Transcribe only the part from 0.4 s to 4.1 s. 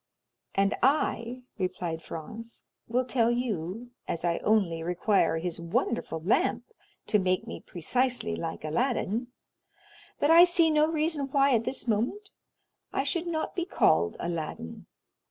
'""And I," replied Franz, "will tell you,